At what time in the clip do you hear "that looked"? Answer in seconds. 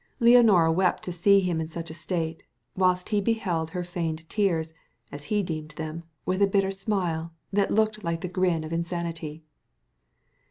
7.53-8.03